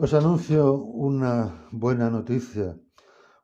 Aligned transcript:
Os 0.00 0.14
anuncio 0.14 0.74
una 0.74 1.66
buena 1.72 2.08
noticia, 2.08 2.78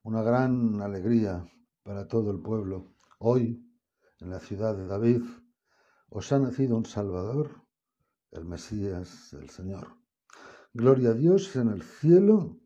una 0.04 0.22
gran 0.22 0.80
alegría 0.82 1.44
para 1.82 2.06
todo 2.06 2.30
el 2.30 2.40
pueblo. 2.42 2.94
Hoy, 3.18 3.68
en 4.20 4.30
la 4.30 4.38
ciudad 4.38 4.76
de 4.76 4.86
David, 4.86 5.22
os 6.10 6.30
ha 6.30 6.38
nacido 6.38 6.76
un 6.76 6.84
Salvador, 6.84 7.50
el 8.30 8.44
Mesías, 8.44 9.32
el 9.32 9.50
Señor. 9.50 9.96
Gloria 10.72 11.10
a 11.10 11.14
Dios 11.14 11.56
en 11.56 11.70
el 11.70 11.82
cielo 11.82 12.60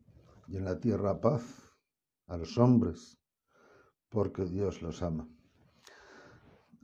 y 0.47 0.57
en 0.57 0.65
la 0.65 0.79
tierra 0.79 1.19
paz 1.19 1.41
a 2.27 2.37
los 2.37 2.59
hombres, 2.59 3.17
porque 4.09 4.45
Dios 4.45 4.83
los 4.83 5.01
ama. 5.01 5.27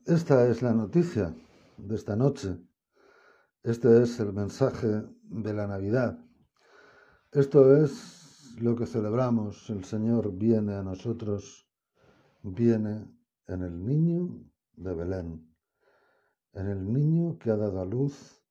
Esta 0.08 0.48
es 0.48 0.64
la 0.64 0.74
noticia 0.74 1.36
de 1.78 1.94
esta 1.94 2.16
noche. 2.16 2.58
Este 3.62 4.02
es 4.02 4.20
el 4.20 4.34
mensaje 4.34 5.04
de 5.22 5.54
la 5.54 5.68
Navidad. 5.68 6.25
Esto 7.36 7.76
es 7.76 8.56
lo 8.62 8.78
que 8.78 8.86
celebramos. 8.86 9.70
El 9.70 9.84
Señor 9.84 10.32
viene 10.32 10.76
a 10.76 10.84
nosotros, 10.84 11.70
viene 12.42 13.14
en 13.48 13.62
el 13.62 13.86
niño 13.86 14.30
de 14.78 14.94
Belén, 14.94 15.54
en 16.54 16.68
el 16.68 16.94
niño 16.94 17.38
que 17.38 17.52
ha 17.52 17.58
dado 17.58 17.82
a 17.82 17.86
luz 17.86 18.42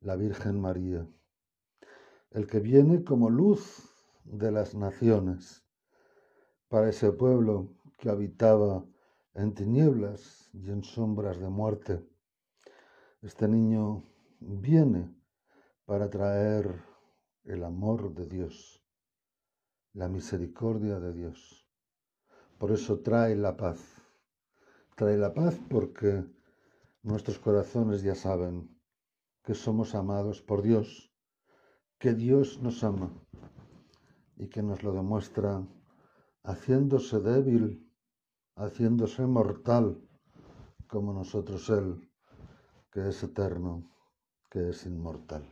la 0.00 0.16
Virgen 0.16 0.60
María, 0.60 1.08
el 2.32 2.48
que 2.48 2.58
viene 2.58 3.04
como 3.04 3.30
luz 3.30 3.88
de 4.24 4.50
las 4.50 4.74
naciones 4.74 5.64
para 6.66 6.88
ese 6.88 7.12
pueblo 7.12 7.76
que 7.96 8.10
habitaba 8.10 8.84
en 9.34 9.54
tinieblas 9.54 10.50
y 10.52 10.68
en 10.68 10.82
sombras 10.82 11.38
de 11.38 11.48
muerte. 11.48 12.04
Este 13.22 13.46
niño 13.46 14.02
viene 14.40 15.14
para 15.86 16.10
traer 16.10 16.90
el 17.44 17.64
amor 17.64 18.14
de 18.14 18.26
Dios, 18.26 18.82
la 19.94 20.08
misericordia 20.08 21.00
de 21.00 21.12
Dios. 21.12 21.68
Por 22.58 22.70
eso 22.70 23.00
trae 23.00 23.34
la 23.34 23.56
paz. 23.56 23.80
Trae 24.96 25.16
la 25.16 25.34
paz 25.34 25.58
porque 25.68 26.24
nuestros 27.02 27.38
corazones 27.38 28.02
ya 28.02 28.14
saben 28.14 28.78
que 29.42 29.54
somos 29.54 29.94
amados 29.94 30.40
por 30.40 30.62
Dios, 30.62 31.12
que 31.98 32.14
Dios 32.14 32.60
nos 32.62 32.84
ama 32.84 33.12
y 34.36 34.48
que 34.48 34.62
nos 34.62 34.82
lo 34.82 34.92
demuestra 34.92 35.66
haciéndose 36.44 37.20
débil, 37.20 37.90
haciéndose 38.56 39.26
mortal 39.26 40.00
como 40.86 41.12
nosotros 41.12 41.68
Él, 41.70 42.08
que 42.90 43.08
es 43.08 43.22
eterno, 43.22 43.90
que 44.50 44.70
es 44.70 44.86
inmortal. 44.86 45.42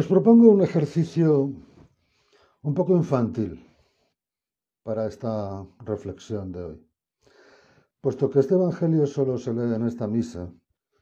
Os 0.00 0.06
propongo 0.12 0.52
un 0.52 0.60
ejercicio 0.60 1.28
un 2.68 2.72
poco 2.78 2.92
infantil 3.02 3.52
para 4.84 5.06
esta 5.06 5.64
reflexión 5.92 6.52
de 6.52 6.60
hoy. 6.66 6.78
Puesto 8.02 8.28
que 8.28 8.40
este 8.40 8.56
Evangelio 8.60 9.06
solo 9.06 9.38
se 9.38 9.54
lee 9.54 9.72
en 9.74 9.86
esta 9.86 10.06
misa, 10.06 10.52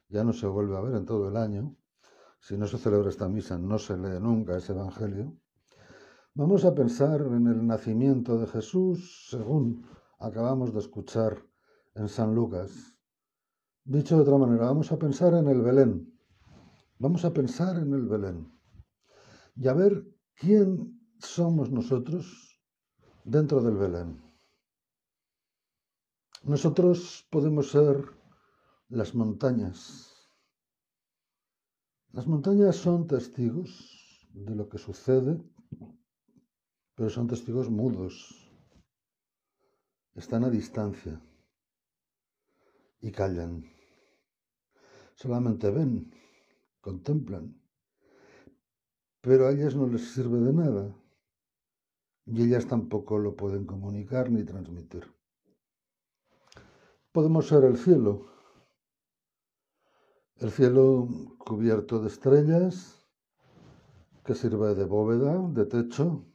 ya 0.09 0.22
no 0.22 0.33
se 0.33 0.47
vuelve 0.47 0.77
a 0.77 0.81
ver 0.81 0.95
en 0.95 1.06
todo 1.06 1.27
el 1.27 1.37
año, 1.37 1.75
si 2.39 2.56
no 2.56 2.69
se 2.69 2.78
celebra 2.78 3.11
esta 3.11 3.28
misa 3.28 3.59
no 3.59 3.81
se 3.81 3.98
lee 3.98 4.20
nunca 4.20 4.56
ese 4.56 4.70
Evangelio, 4.70 5.37
vamos 6.34 6.65
a 6.65 6.72
pensar 6.72 7.20
en 7.22 7.48
el 7.48 7.67
nacimiento 7.67 8.39
de 8.39 8.47
Jesús 8.47 9.27
según 9.28 9.84
acabamos 10.20 10.72
de 10.72 10.78
escuchar 10.78 11.42
en 11.97 12.09
San 12.09 12.33
Lucas. 12.33 12.97
Dicho 13.83 14.15
de 14.15 14.22
otra 14.22 14.39
manera, 14.39 14.67
vamos 14.67 14.92
a 14.92 14.98
pensar 15.00 15.34
en 15.34 15.48
el 15.48 15.62
Belén. 15.62 16.17
Vamos 17.00 17.25
a 17.25 17.33
pensar 17.33 17.77
en 17.78 17.92
el 17.92 18.06
Belén 18.06 18.53
y 19.56 19.69
a 19.69 19.72
ver 19.72 20.06
quién 20.34 21.00
somos 21.19 21.70
nosotros 21.70 22.60
dentro 23.24 23.62
del 23.62 23.77
Belén. 23.77 24.22
Nosotros 26.42 27.26
podemos 27.31 27.70
ser 27.70 28.04
las 28.88 29.14
montañas. 29.14 30.12
Las 32.12 32.26
montañas 32.26 32.76
son 32.76 33.06
testigos 33.06 34.28
de 34.31 34.54
lo 34.54 34.69
que 34.69 34.78
sucede, 34.78 35.43
pero 36.94 37.09
son 37.09 37.26
testigos 37.26 37.70
mudos. 37.70 38.53
Están 40.14 40.44
a 40.44 40.50
distancia 40.50 41.20
y 43.00 43.10
callan. 43.10 43.64
Solamente 45.14 45.70
ven, 45.70 46.12
contemplan 46.81 47.63
pero 49.25 49.47
a 49.47 49.53
ellas 49.53 49.75
no 49.75 49.87
les 49.87 50.12
sirve 50.12 50.39
de 50.39 50.53
nada 50.53 50.95
y 52.27 52.43
ellas 52.43 52.67
tampoco 52.67 53.19
lo 53.19 53.35
pueden 53.35 53.65
comunicar 53.65 54.31
ni 54.31 54.45
transmitir. 54.45 55.11
Podemos 57.11 57.49
ser 57.49 57.65
el 57.65 57.79
cielo, 57.79 58.27
el 60.37 60.51
cielo 60.51 61.09
cubierto 61.39 62.01
de 62.01 62.09
estrellas, 62.09 63.09
que 64.27 64.35
sirve 64.35 64.75
de 64.75 64.85
bóveda, 64.85 65.39
de 65.49 65.65
techo, 65.65 66.27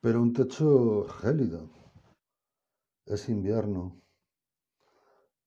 pero 0.00 0.20
un 0.20 0.34
techo 0.34 1.04
gélido. 1.22 1.70
Es 3.06 3.30
invierno, 3.30 4.02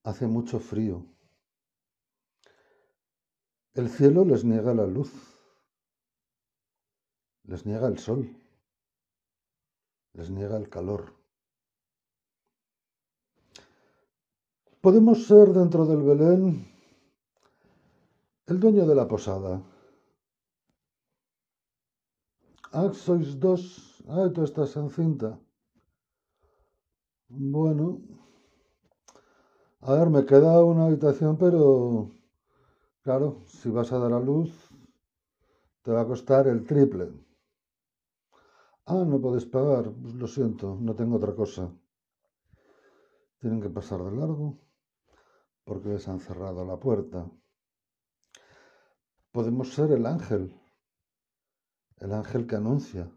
hace 0.02 0.26
mucho 0.26 0.58
frío. 0.58 1.06
El 3.74 3.88
cielo 3.88 4.24
les 4.24 4.44
niega 4.44 4.74
la 4.74 4.86
luz 4.86 5.37
les 7.48 7.64
niega 7.66 7.88
el 7.88 7.98
sol, 7.98 8.26
les 10.20 10.30
niega 10.30 10.56
el 10.56 10.68
calor. 10.68 11.04
Podemos 14.80 15.26
ser 15.26 15.52
dentro 15.54 15.86
del 15.86 16.02
Belén 16.02 16.44
el 18.46 18.60
dueño 18.60 18.86
de 18.86 18.94
la 18.94 19.08
posada. 19.08 19.62
Ah, 22.72 22.90
sois 22.92 23.38
dos. 23.40 23.62
Ah, 24.08 24.28
tú 24.34 24.44
estás 24.44 24.76
encinta. 24.76 25.38
Bueno, 27.28 28.00
a 29.80 29.94
ver, 29.94 30.10
me 30.10 30.24
queda 30.24 30.64
una 30.64 30.86
habitación, 30.86 31.36
pero 31.38 32.10
claro, 33.02 33.42
si 33.46 33.70
vas 33.70 33.92
a 33.92 33.98
dar 33.98 34.12
a 34.12 34.20
luz, 34.20 34.50
te 35.82 35.92
va 35.92 36.02
a 36.02 36.06
costar 36.06 36.46
el 36.46 36.64
triple. 36.64 37.27
Ah, 38.90 39.04
no 39.04 39.20
podéis 39.20 39.44
pagar. 39.44 39.92
Pues 39.92 40.14
lo 40.14 40.26
siento, 40.26 40.78
no 40.80 40.94
tengo 40.94 41.16
otra 41.16 41.34
cosa. 41.34 41.70
Tienen 43.38 43.60
que 43.60 43.68
pasar 43.68 44.02
de 44.02 44.12
largo 44.16 44.58
porque 45.64 45.90
les 45.90 46.08
han 46.08 46.20
cerrado 46.20 46.64
la 46.64 46.80
puerta. 46.80 47.30
Podemos 49.30 49.74
ser 49.74 49.92
el 49.92 50.06
ángel, 50.06 50.58
el 51.98 52.12
ángel 52.14 52.46
que 52.46 52.56
anuncia. 52.56 53.12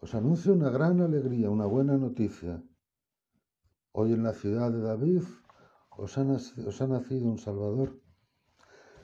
Os 0.00 0.14
anuncio 0.14 0.52
una 0.52 0.68
gran 0.68 1.00
alegría, 1.00 1.48
una 1.48 1.64
buena 1.64 1.96
noticia. 1.96 2.62
Hoy 3.92 4.12
en 4.12 4.24
la 4.24 4.34
ciudad 4.34 4.70
de 4.70 4.82
David 4.82 5.22
os 5.88 6.18
os 6.18 6.80
ha 6.82 6.86
nacido 6.86 7.30
un 7.30 7.38
Salvador. 7.38 7.98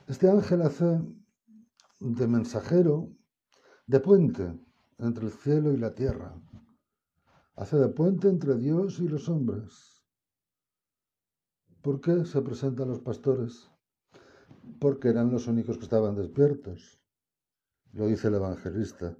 Este 0.05 0.29
ángel 0.29 0.61
hace 0.61 1.01
de 1.99 2.27
mensajero 2.27 3.17
de 3.87 4.01
puente 4.01 4.59
entre 4.97 5.27
el 5.27 5.31
cielo 5.31 5.71
y 5.71 5.77
la 5.77 5.95
tierra. 5.95 6.35
Hace 7.55 7.77
de 7.77 7.87
puente 7.87 8.27
entre 8.27 8.55
Dios 8.55 8.99
y 8.99 9.07
los 9.07 9.29
hombres. 9.29 10.03
¿Por 11.81 12.01
qué 12.01 12.25
se 12.25 12.41
presentan 12.41 12.89
los 12.89 12.99
pastores? 12.99 13.71
Porque 14.81 15.07
eran 15.07 15.31
los 15.31 15.47
únicos 15.47 15.77
que 15.77 15.85
estaban 15.85 16.15
despiertos. 16.15 17.01
Lo 17.93 18.07
dice 18.07 18.27
el 18.27 18.35
evangelista. 18.35 19.17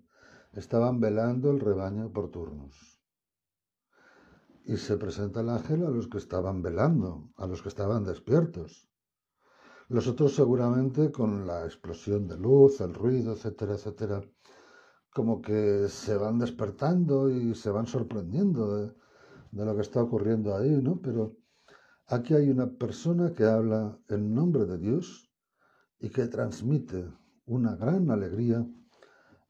Estaban 0.51 0.99
velando 0.99 1.49
el 1.49 1.61
rebaño 1.61 2.11
por 2.11 2.29
turnos. 2.29 3.01
Y 4.65 4.75
se 4.75 4.97
presenta 4.97 5.39
el 5.39 5.49
ángel 5.49 5.85
a 5.85 5.89
los 5.89 6.09
que 6.09 6.17
estaban 6.17 6.61
velando, 6.61 7.31
a 7.37 7.47
los 7.47 7.61
que 7.61 7.69
estaban 7.69 8.03
despiertos. 8.03 8.89
Los 9.87 10.09
otros 10.09 10.35
seguramente 10.35 11.09
con 11.13 11.47
la 11.47 11.63
explosión 11.63 12.27
de 12.27 12.37
luz, 12.37 12.81
el 12.81 12.93
ruido, 12.93 13.31
etcétera, 13.31 13.75
etcétera, 13.75 14.21
como 15.17 15.41
que 15.41 15.87
se 15.89 16.15
van 16.15 16.37
despertando 16.37 17.27
y 17.27 17.55
se 17.55 17.71
van 17.71 17.87
sorprendiendo 17.87 18.61
de, 18.77 19.65
lo 19.65 19.75
que 19.75 19.81
está 19.81 19.99
ocurriendo 20.03 20.55
ahí, 20.55 20.79
¿no? 20.79 21.01
Pero 21.01 21.35
aquí 22.05 22.35
hay 22.35 22.51
una 22.51 22.67
persona 22.67 23.33
que 23.33 23.43
habla 23.43 23.97
en 24.09 24.35
nombre 24.35 24.65
de 24.67 24.77
Dios 24.77 25.31
y 25.97 26.09
que 26.11 26.27
transmite 26.27 27.11
una 27.47 27.75
gran 27.75 28.11
alegría 28.11 28.63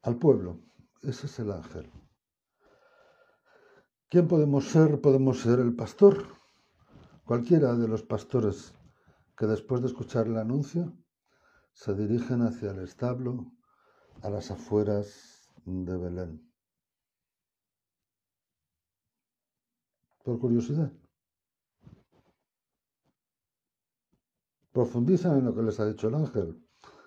al 0.00 0.16
pueblo. 0.16 0.62
Ese 1.02 1.26
es 1.26 1.38
el 1.38 1.52
ángel. 1.52 1.92
¿Quién 4.08 4.26
podemos 4.26 4.70
ser? 4.70 5.02
Podemos 5.02 5.40
ser 5.42 5.58
el 5.60 5.76
pastor. 5.76 6.28
Cualquiera 7.26 7.74
de 7.74 7.88
los 7.88 8.02
pastores 8.02 8.72
que 9.36 9.44
después 9.44 9.82
de 9.82 9.88
escuchar 9.88 10.28
el 10.28 10.38
anuncio 10.38 10.96
se 11.74 11.94
dirigen 11.94 12.40
hacia 12.40 12.70
el 12.70 12.78
establo 12.78 13.52
a 14.22 14.30
las 14.30 14.50
afueras 14.50 15.37
de 15.64 15.96
Belén. 15.96 16.52
Por 20.22 20.38
curiosidad. 20.38 20.92
¿Profundizan 24.72 25.38
en 25.38 25.44
lo 25.46 25.54
que 25.54 25.62
les 25.62 25.80
ha 25.80 25.86
dicho 25.86 26.08
el 26.08 26.14
ángel? 26.14 26.62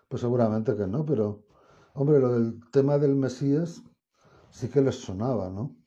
Pues 0.08 0.22
seguramente 0.22 0.76
que 0.76 0.88
no, 0.88 1.06
pero 1.06 1.46
hombre, 1.94 2.20
lo 2.20 2.34
del 2.34 2.60
tema 2.72 2.98
del 2.98 3.16
Mesías 3.16 3.82
sí 4.50 4.70
que 4.70 4.82
les 4.82 4.96
sonaba, 4.96 5.50
¿no? 5.50 5.78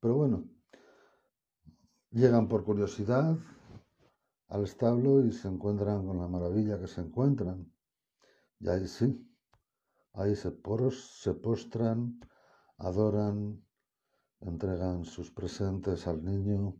Pero 0.00 0.16
bueno, 0.16 0.44
llegan 2.10 2.48
por 2.48 2.64
curiosidad 2.64 3.38
al 4.48 4.64
establo 4.64 5.24
y 5.24 5.32
se 5.32 5.48
encuentran 5.48 6.06
con 6.06 6.18
la 6.18 6.28
maravilla 6.28 6.78
que 6.78 6.86
se 6.86 7.00
encuentran. 7.00 7.72
Y 8.60 8.68
ahí 8.68 8.86
sí, 8.86 9.26
ahí 10.14 10.36
se, 10.36 10.50
postran, 10.52 12.20
adoran, 12.78 13.64
entregan 14.40 15.04
sus 15.04 15.30
presentes 15.30 16.06
al 16.06 16.24
niño, 16.24 16.76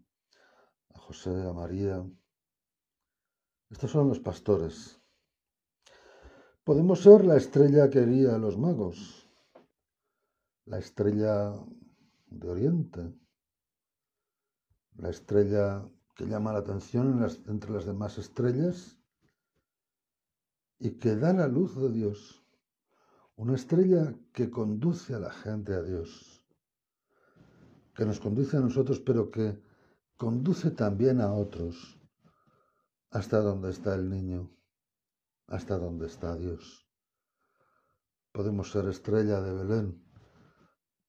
a 0.95 0.99
José, 0.99 1.43
a 1.43 1.53
María. 1.53 2.05
Estos 3.71 3.91
son 3.91 4.09
los 4.09 4.21
pastores. 4.21 5.01
Podemos 6.63 7.03
ser 7.03 7.25
la 7.25 7.37
estrella 7.37 7.91
que 7.91 8.07
guía 8.07 8.37
a 8.37 8.39
los 8.39 8.57
magos, 8.57 9.29
la 10.65 10.79
estrella 10.79 11.53
de 12.27 12.49
Oriente, 12.49 13.13
la 14.97 15.11
estrella 15.11 15.87
que 16.15 16.27
llama 16.27 16.53
la 16.53 16.61
atención 16.61 17.27
entre 17.49 17.71
las 17.73 17.85
demás 17.85 18.17
estrellas 18.19 18.97
y 20.79 20.93
que 20.99 21.17
da 21.17 21.33
la 21.33 21.49
luz 21.49 21.77
de 21.77 21.91
Dios, 21.91 22.44
una 23.37 23.55
estrella 23.55 24.15
que 24.33 24.51
conduce 24.51 25.15
a 25.15 25.19
la 25.19 25.31
gente 25.31 25.75
a 25.75 25.83
Dios, 25.83 26.45
que 27.95 28.05
nos 28.05 28.21
conduce 28.21 28.57
a 28.57 28.61
nosotros, 28.61 29.01
pero 29.01 29.31
que 29.31 29.61
conduce 30.17 30.71
también 30.71 31.21
a 31.21 31.33
otros 31.33 32.01
hasta 33.11 33.41
donde 33.41 33.71
está 33.71 33.95
el 33.95 34.09
niño, 34.09 34.51
hasta 35.47 35.79
donde 35.79 36.07
está 36.07 36.37
Dios. 36.37 36.89
Podemos 38.33 38.71
ser 38.71 38.89
estrella 38.89 39.41
de 39.41 39.53
Belén 39.53 40.05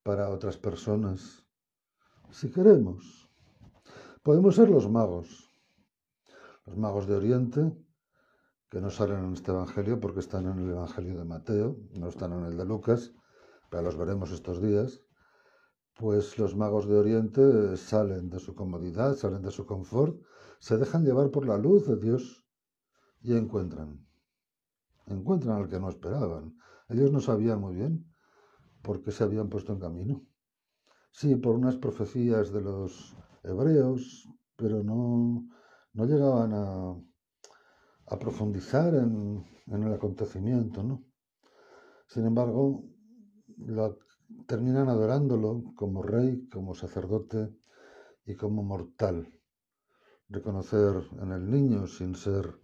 para 0.04 0.30
otras 0.30 0.58
personas, 0.58 1.48
si 2.30 2.52
queremos. 2.52 3.30
Podemos 4.22 4.56
ser 4.56 4.70
los 4.70 4.90
magos, 4.90 5.50
los 6.66 6.78
magos 6.78 7.08
de 7.08 7.16
Oriente, 7.16 7.85
que 8.76 8.82
no 8.82 8.90
salen 8.90 9.24
en 9.24 9.32
este 9.32 9.52
Evangelio 9.52 10.02
porque 10.02 10.20
están 10.20 10.48
en 10.48 10.60
el 10.60 10.70
Evangelio 10.72 11.18
de 11.18 11.24
Mateo, 11.24 11.78
no 11.94 12.10
están 12.10 12.34
en 12.34 12.44
el 12.44 12.58
de 12.58 12.66
Lucas, 12.66 13.14
pero 13.70 13.84
los 13.84 13.96
veremos 13.96 14.32
estos 14.32 14.62
días. 14.62 15.02
Pues 15.98 16.38
los 16.38 16.58
magos 16.58 16.86
de 16.86 16.98
Oriente 16.98 17.78
salen 17.78 18.30
de 18.30 18.38
su 18.40 18.54
comodidad, 18.54 19.16
salen 19.16 19.44
de 19.44 19.52
su 19.52 19.66
confort, 19.66 20.22
se 20.60 20.78
dejan 20.78 21.06
llevar 21.06 21.32
por 21.32 21.48
la 21.48 21.58
luz 21.58 21.88
de 21.88 21.96
Dios 21.96 22.46
y 23.22 23.38
encuentran, 23.38 24.06
encuentran 25.06 25.56
al 25.56 25.70
que 25.70 25.80
no 25.80 25.88
esperaban. 25.88 26.58
Ellos 26.90 27.14
no 27.14 27.22
sabían 27.22 27.62
muy 27.62 27.76
bien 27.76 28.14
porque 28.82 29.12
se 29.12 29.24
habían 29.24 29.48
puesto 29.48 29.72
en 29.72 29.80
camino. 29.80 30.22
Sí, 31.12 31.38
por 31.38 31.56
unas 31.56 31.78
profecías 31.78 32.52
de 32.52 32.60
los 32.60 33.16
hebreos, 33.42 34.28
pero 34.58 34.84
no, 34.84 35.48
no 35.94 36.06
llegaban 36.06 36.52
a, 36.54 36.94
a 38.08 38.20
profundizar 38.20 38.94
en, 38.96 39.44
en, 39.68 39.84
el 39.84 39.94
acontecimiento, 39.94 40.84
¿no? 40.84 41.04
Sin 42.08 42.26
embargo, 42.26 42.84
lo, 43.58 43.98
terminan 44.48 44.90
adorándolo 44.90 45.64
como 45.76 46.04
rey, 46.04 46.48
como 46.50 46.76
sacerdote 46.76 47.56
y 48.26 48.36
como 48.36 48.64
mortal. 48.64 49.32
Reconocer 50.30 51.04
en 51.22 51.32
el 51.32 51.50
niño, 51.50 51.88
sin 51.88 52.16
ser 52.16 52.60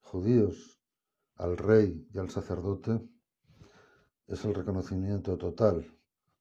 judíos, 0.00 0.80
al 1.36 1.56
rey 1.56 2.06
y 2.12 2.18
al 2.18 2.30
sacerdote 2.30 3.00
es 4.26 4.44
el 4.44 4.54
reconocimiento 4.54 5.36
total 5.38 5.86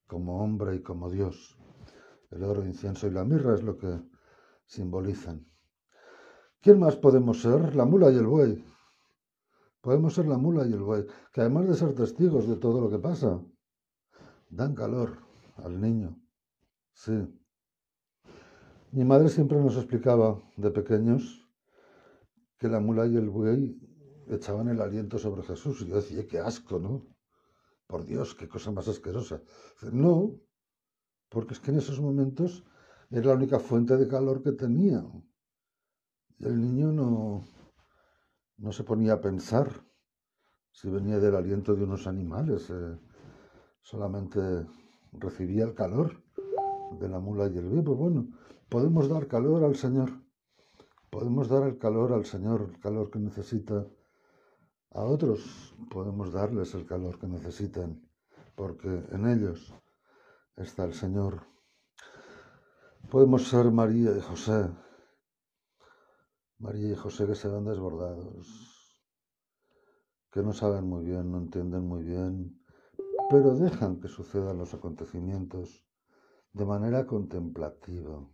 como 0.05 0.43
hombre 0.43 0.75
y 0.75 0.81
como 0.81 1.09
Dios. 1.09 1.57
El 2.29 2.43
oro, 2.43 2.65
incienso 2.65 3.07
y 3.07 3.11
la 3.11 3.25
mirra 3.25 3.55
es 3.55 3.63
lo 3.63 3.77
que 3.77 4.01
simbolizan. 4.65 5.50
¿Quién 6.61 6.79
más 6.79 6.95
podemos 6.95 7.41
ser? 7.41 7.75
La 7.75 7.85
mula 7.85 8.11
y 8.11 8.17
el 8.17 8.27
buey. 8.27 8.63
Podemos 9.81 10.13
ser 10.13 10.27
la 10.27 10.37
mula 10.37 10.67
y 10.67 10.73
el 10.73 10.83
buey, 10.83 11.05
que 11.33 11.41
además 11.41 11.67
de 11.67 11.73
ser 11.73 11.95
testigos 11.95 12.47
de 12.47 12.55
todo 12.55 12.79
lo 12.79 12.89
que 12.89 12.99
pasa, 12.99 13.41
dan 14.47 14.75
calor 14.75 15.17
al 15.57 15.81
niño. 15.81 16.21
Sí. 16.93 17.17
Mi 18.91 19.03
madre 19.03 19.29
siempre 19.29 19.57
nos 19.59 19.75
explicaba 19.75 20.39
de 20.55 20.69
pequeños 20.69 21.49
que 22.59 22.67
la 22.67 22.79
mula 22.79 23.07
y 23.07 23.15
el 23.15 23.29
buey 23.29 23.79
echaban 24.27 24.67
el 24.67 24.81
aliento 24.81 25.17
sobre 25.17 25.41
Jesús. 25.41 25.81
Y 25.81 25.87
yo 25.87 25.95
decía, 25.95 26.27
qué 26.27 26.37
asco, 26.37 26.77
¿no? 26.77 27.07
Por 27.87 28.05
Dios, 28.05 28.35
qué 28.35 28.47
cosa 28.47 28.71
más 28.71 28.87
asquerosa. 28.87 29.41
No, 29.91 30.39
porque 31.27 31.55
es 31.55 31.59
que 31.59 31.71
en 31.71 31.77
esos 31.77 31.99
momentos 31.99 32.63
era 33.09 33.27
la 33.27 33.33
única 33.33 33.59
fuente 33.59 33.97
de 33.97 34.07
calor 34.07 34.43
que 34.43 34.51
tenía. 34.51 35.03
Y 36.41 36.45
el 36.47 36.59
niño 36.59 36.91
no, 36.91 37.43
no 38.57 38.71
se 38.71 38.83
ponía 38.83 39.13
a 39.13 39.21
pensar 39.21 39.85
si 40.71 40.89
venía 40.89 41.19
del 41.19 41.35
aliento 41.35 41.75
de 41.75 41.83
unos 41.83 42.07
animales, 42.07 42.67
eh, 42.71 42.97
solamente 43.81 44.39
recibía 45.11 45.65
el 45.65 45.75
calor 45.75 46.23
de 46.99 47.07
la 47.09 47.19
mula 47.19 47.47
y 47.47 47.57
el 47.59 47.69
buey. 47.69 47.83
Pues 47.83 47.97
bueno, 47.97 48.27
podemos 48.69 49.07
dar 49.07 49.27
calor 49.27 49.63
al 49.63 49.75
Señor, 49.75 50.09
podemos 51.11 51.47
dar 51.47 51.67
el 51.67 51.77
calor 51.77 52.11
al 52.11 52.25
Señor, 52.25 52.71
el 52.73 52.79
calor 52.79 53.11
que 53.11 53.19
necesita 53.19 53.85
a 54.93 55.03
otros 55.03 55.75
podemos 55.91 56.33
darles 56.33 56.73
el 56.73 56.85
calor 56.87 57.19
que 57.19 57.27
necesitan, 57.27 58.01
porque 58.55 58.89
en 59.11 59.27
ellos 59.27 59.73
está 60.55 60.85
el 60.85 60.93
Señor. 60.93 61.43
Podemos 63.11 63.47
ser 63.47 63.71
María 63.71 64.11
y 64.17 64.21
José, 64.21 64.69
María 66.61 66.91
y 66.91 66.95
José 66.95 67.25
que 67.25 67.33
se 67.33 67.47
ven 67.47 67.65
desbordados, 67.65 68.47
que 70.31 70.43
no 70.43 70.53
saben 70.53 70.87
muy 70.87 71.03
bien, 71.03 71.31
no 71.31 71.39
entienden 71.39 71.87
muy 71.87 72.03
bien, 72.03 72.63
pero 73.31 73.55
dejan 73.55 73.99
que 73.99 74.07
sucedan 74.07 74.59
los 74.59 74.75
acontecimientos 74.75 75.83
de 76.53 76.65
manera 76.65 77.07
contemplativa, 77.07 78.29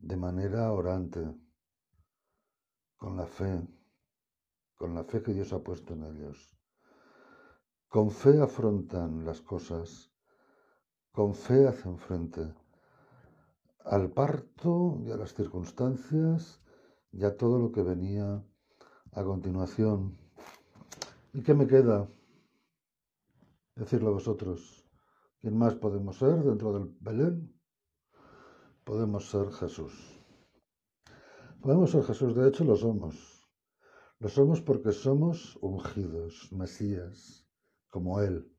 de 0.00 0.16
manera 0.18 0.70
orante, 0.70 1.34
con 2.98 3.16
la 3.16 3.26
fe 3.26 3.66
con 4.76 4.94
la 4.96 5.04
fe 5.04 5.22
que 5.22 5.32
Dios 5.32 5.52
ha 5.52 5.62
puesto 5.62 5.94
en 5.94 6.02
ellos. 6.02 6.58
Con 7.88 8.10
fe 8.10 8.40
afrontan 8.40 9.24
las 9.24 9.40
cosas, 9.40 10.10
con 11.12 11.36
fe 11.36 11.68
hacen 11.68 11.98
frente 11.98 12.52
al 13.84 14.10
parto 14.10 14.98
y 15.06 15.12
a 15.12 15.16
las 15.16 15.34
circunstancias 15.34 16.60
y 17.12 17.24
a 17.24 17.36
todo 17.36 17.58
lo 17.58 17.70
que 17.72 17.82
venía 17.82 18.44
a 19.12 19.24
continuación. 19.24 20.18
¿Y 21.32 21.42
qué 21.42 21.54
me 21.54 21.66
queda? 21.66 22.08
Decirlo 23.76 24.10
a 24.10 24.12
vosotros. 24.12 24.88
¿Quién 25.40 25.56
más 25.56 25.74
podemos 25.74 26.16
ser 26.16 26.42
dentro 26.42 26.72
del 26.72 26.96
Belén? 27.00 27.54
Podemos 28.84 29.30
ser 29.30 29.50
Jesús. 29.52 29.92
Podemos 31.60 31.90
ser 31.90 32.02
Jesús, 32.04 32.34
de 32.34 32.48
hecho 32.48 32.64
lo 32.64 32.76
somos. 32.76 33.48
Lo 34.18 34.28
somos 34.28 34.60
porque 34.60 34.92
somos 34.92 35.58
ungidos, 35.60 36.52
Mesías, 36.52 37.46
como 37.88 38.20
Él. 38.20 38.52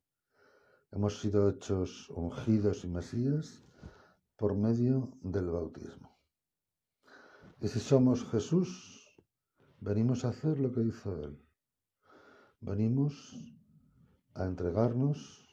Hemos 0.92 1.20
sido 1.20 1.50
hechos 1.50 2.10
ungidos 2.10 2.84
y 2.84 2.88
Mesías 2.88 3.64
por 4.38 4.56
medio 4.56 5.18
del 5.22 5.50
bautismo. 5.50 6.13
Y 7.64 7.70
si 7.70 7.80
somos 7.80 8.30
Jesús, 8.30 8.70
venimos 9.80 10.26
a 10.26 10.30
hacer 10.32 10.60
lo 10.60 10.74
que 10.74 10.82
hizo 10.82 11.18
Él. 11.24 11.42
Venimos 12.60 13.14
a 14.34 14.44
entregarnos 14.44 15.48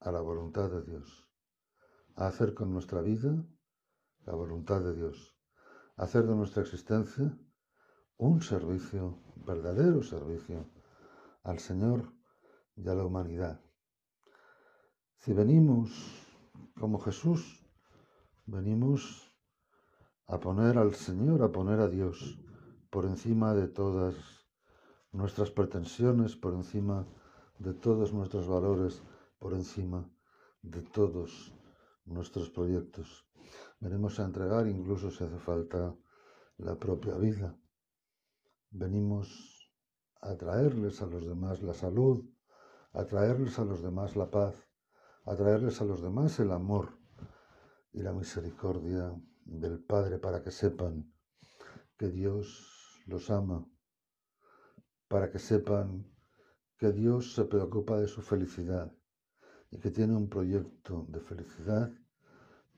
a 0.00 0.10
la 0.10 0.22
voluntad 0.22 0.70
de 0.70 0.82
Dios, 0.84 1.30
a 2.16 2.28
hacer 2.28 2.54
con 2.54 2.72
nuestra 2.72 3.02
vida 3.02 3.46
la 4.24 4.34
voluntad 4.34 4.80
de 4.80 4.94
Dios, 4.94 5.38
a 5.98 6.04
hacer 6.04 6.26
de 6.26 6.34
nuestra 6.34 6.62
existencia 6.62 7.38
un 8.16 8.40
servicio, 8.40 9.20
verdadero 9.36 10.02
servicio 10.02 10.70
al 11.42 11.58
Señor 11.58 12.10
y 12.74 12.88
a 12.88 12.94
la 12.94 13.04
humanidad. 13.04 13.60
Si 15.18 15.34
venimos 15.34 15.90
como 16.80 16.98
Jesús, 17.00 17.68
venimos 18.46 19.33
a 20.26 20.40
poner 20.40 20.78
al 20.78 20.94
Señor, 20.94 21.42
a 21.42 21.52
poner 21.52 21.80
a 21.80 21.88
Dios 21.88 22.38
por 22.90 23.04
encima 23.04 23.54
de 23.54 23.68
todas 23.68 24.14
nuestras 25.12 25.50
pretensiones, 25.50 26.36
por 26.36 26.54
encima 26.54 27.06
de 27.58 27.74
todos 27.74 28.12
nuestros 28.12 28.48
valores, 28.48 29.02
por 29.38 29.52
encima 29.52 30.08
de 30.62 30.82
todos 30.82 31.52
nuestros 32.06 32.50
proyectos. 32.50 33.26
Venimos 33.80 34.18
a 34.18 34.24
entregar, 34.24 34.66
incluso 34.66 35.10
si 35.10 35.24
hace 35.24 35.38
falta, 35.38 35.94
la 36.56 36.76
propia 36.76 37.16
vida. 37.16 37.56
Venimos 38.70 39.70
a 40.20 40.34
traerles 40.36 41.02
a 41.02 41.06
los 41.06 41.26
demás 41.26 41.62
la 41.62 41.74
salud, 41.74 42.24
a 42.92 43.04
traerles 43.04 43.58
a 43.58 43.64
los 43.64 43.82
demás 43.82 44.16
la 44.16 44.30
paz, 44.30 44.54
a 45.24 45.34
traerles 45.36 45.80
a 45.80 45.84
los 45.84 46.00
demás 46.00 46.38
el 46.40 46.50
amor 46.50 46.98
y 47.92 48.02
la 48.02 48.12
misericordia 48.12 49.14
del 49.44 49.78
Padre 49.78 50.18
para 50.18 50.42
que 50.42 50.50
sepan 50.50 51.12
que 51.96 52.08
Dios 52.08 53.02
los 53.06 53.30
ama, 53.30 53.66
para 55.08 55.30
que 55.30 55.38
sepan 55.38 56.06
que 56.78 56.92
Dios 56.92 57.34
se 57.34 57.44
preocupa 57.44 57.98
de 57.98 58.08
su 58.08 58.22
felicidad 58.22 58.92
y 59.70 59.78
que 59.78 59.90
tiene 59.90 60.14
un 60.14 60.28
proyecto 60.28 61.06
de 61.08 61.20
felicidad 61.20 61.92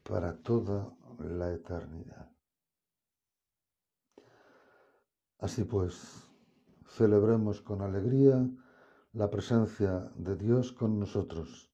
para 0.03 0.37
toda 0.43 0.95
la 1.19 1.53
eternidad. 1.53 2.31
Así 5.39 5.65
pues, 5.65 6.23
celebremos 6.89 7.61
con 7.61 7.83
alegría 7.83 8.49
la 9.13 9.31
presencia 9.31 10.11
de 10.17 10.37
Dios 10.37 10.73
con 10.73 10.99
nosotros. 10.99 11.71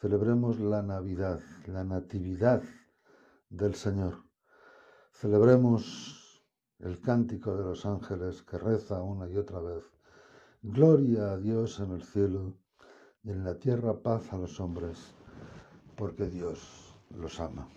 Celebremos 0.00 0.58
la 0.60 0.82
Navidad, 0.82 1.40
la 1.66 1.84
Natividad 1.84 2.62
del 3.56 3.74
Señor. 3.74 4.24
Celebremos 5.12 6.44
el 6.80 7.00
cántico 7.00 7.56
de 7.56 7.64
los 7.64 7.86
ángeles 7.86 8.42
que 8.42 8.58
reza 8.58 9.02
una 9.02 9.28
y 9.28 9.36
otra 9.36 9.60
vez. 9.60 9.84
Gloria 10.62 11.32
a 11.32 11.38
Dios 11.38 11.78
en 11.80 11.92
el 11.92 12.02
cielo 12.02 12.54
y 13.22 13.30
en 13.30 13.44
la 13.44 13.54
tierra 13.54 14.02
paz 14.02 14.32
a 14.32 14.38
los 14.38 14.60
hombres, 14.60 15.14
porque 15.96 16.26
Dios 16.26 16.94
los 17.10 17.38
ama. 17.40 17.68